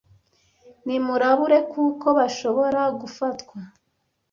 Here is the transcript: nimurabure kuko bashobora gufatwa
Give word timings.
nimurabure 0.85 1.59
kuko 1.71 2.07
bashobora 2.17 2.81
gufatwa 2.99 3.57